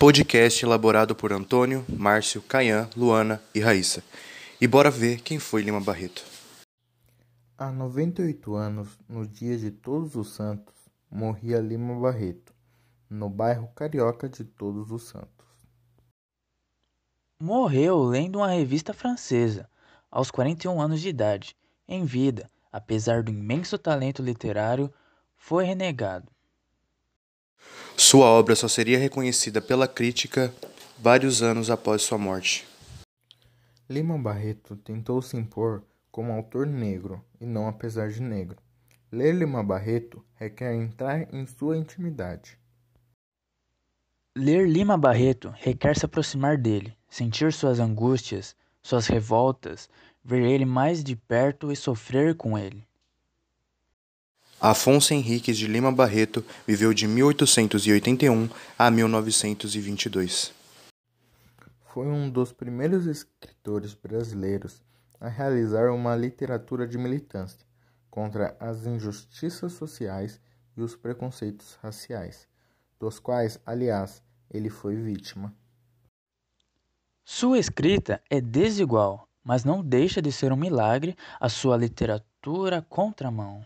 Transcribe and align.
Podcast 0.00 0.64
elaborado 0.64 1.14
por 1.14 1.30
Antônio, 1.30 1.84
Márcio, 1.86 2.40
Caian, 2.40 2.88
Luana 2.96 3.38
e 3.54 3.60
Raíssa. 3.60 4.02
E 4.58 4.66
bora 4.66 4.90
ver 4.90 5.20
quem 5.20 5.38
foi 5.38 5.60
Lima 5.60 5.78
Barreto. 5.78 6.24
Há 7.58 7.70
98 7.70 8.54
anos, 8.54 8.88
no 9.06 9.26
dia 9.26 9.58
de 9.58 9.70
Todos 9.70 10.16
os 10.16 10.32
Santos, 10.32 10.74
morria 11.10 11.58
Lima 11.58 12.00
Barreto, 12.00 12.54
no 13.10 13.28
bairro 13.28 13.68
carioca 13.74 14.26
de 14.26 14.42
Todos 14.42 14.90
os 14.90 15.02
Santos. 15.02 15.46
Morreu 17.38 18.02
lendo 18.02 18.36
uma 18.38 18.48
revista 18.48 18.94
francesa, 18.94 19.68
aos 20.10 20.30
41 20.30 20.80
anos 20.80 21.02
de 21.02 21.10
idade. 21.10 21.54
Em 21.86 22.06
vida, 22.06 22.50
apesar 22.72 23.22
do 23.22 23.30
imenso 23.30 23.76
talento 23.76 24.22
literário, 24.22 24.90
foi 25.36 25.66
renegado. 25.66 26.32
Sua 28.02 28.24
obra 28.24 28.56
só 28.56 28.66
seria 28.66 28.98
reconhecida 28.98 29.60
pela 29.60 29.86
crítica 29.86 30.50
vários 30.98 31.42
anos 31.42 31.68
após 31.68 32.00
sua 32.00 32.16
morte. 32.16 32.66
Lima 33.90 34.16
Barreto 34.16 34.74
tentou 34.74 35.20
se 35.20 35.36
impor 35.36 35.84
como 36.10 36.32
autor 36.32 36.66
negro 36.66 37.22
e 37.38 37.44
não 37.44 37.68
apesar 37.68 38.08
de 38.08 38.22
negro. 38.22 38.56
Ler 39.12 39.34
Lima 39.34 39.62
Barreto 39.62 40.24
requer 40.34 40.74
entrar 40.74 41.28
em 41.32 41.46
sua 41.46 41.76
intimidade. 41.76 42.58
Ler 44.34 44.66
Lima 44.66 44.96
Barreto 44.96 45.52
requer 45.58 45.94
se 45.94 46.06
aproximar 46.06 46.56
dele, 46.56 46.96
sentir 47.06 47.52
suas 47.52 47.78
angústias, 47.78 48.56
suas 48.80 49.06
revoltas, 49.08 49.90
ver 50.24 50.40
ele 50.40 50.64
mais 50.64 51.04
de 51.04 51.14
perto 51.14 51.70
e 51.70 51.76
sofrer 51.76 52.34
com 52.34 52.56
ele. 52.56 52.82
Afonso 54.62 55.14
Henriques 55.14 55.56
de 55.56 55.66
Lima 55.66 55.90
Barreto 55.90 56.44
viveu 56.66 56.92
de 56.92 57.08
1881 57.08 58.46
a 58.78 58.90
1922. 58.90 60.52
Foi 61.86 62.06
um 62.06 62.28
dos 62.28 62.52
primeiros 62.52 63.06
escritores 63.06 63.94
brasileiros 63.94 64.82
a 65.18 65.28
realizar 65.28 65.90
uma 65.90 66.14
literatura 66.14 66.86
de 66.86 66.98
militância 66.98 67.66
contra 68.10 68.54
as 68.60 68.84
injustiças 68.84 69.72
sociais 69.72 70.38
e 70.76 70.82
os 70.82 70.94
preconceitos 70.94 71.78
raciais, 71.82 72.46
dos 72.98 73.18
quais, 73.18 73.58
aliás, 73.64 74.22
ele 74.50 74.68
foi 74.68 74.94
vítima. 74.94 75.54
Sua 77.24 77.58
escrita 77.58 78.20
é 78.28 78.42
desigual, 78.42 79.26
mas 79.42 79.64
não 79.64 79.82
deixa 79.82 80.20
de 80.20 80.30
ser 80.30 80.52
um 80.52 80.56
milagre 80.56 81.16
a 81.40 81.48
sua 81.48 81.78
literatura 81.78 82.84
contramão. 82.90 83.64